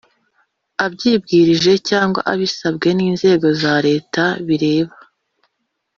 abyibwirije 0.85 1.73
cyangwa 1.89 2.21
abisabwe 2.31 2.87
n’urwego 2.93 3.45
rwa 3.57 3.75
Leta 3.87 4.23
bireba 4.47 4.95